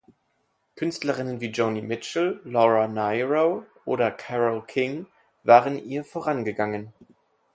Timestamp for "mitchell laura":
1.83-2.87